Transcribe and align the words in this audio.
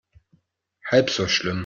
Halb 0.89 1.11
so 1.11 1.27
schlimm. 1.27 1.59